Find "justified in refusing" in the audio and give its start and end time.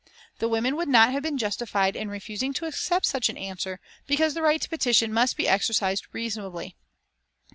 1.37-2.53